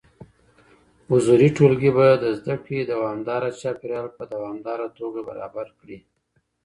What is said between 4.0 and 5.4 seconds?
په دوامداره توګه